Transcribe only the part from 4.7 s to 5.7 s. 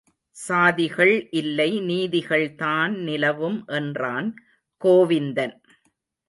Govindan.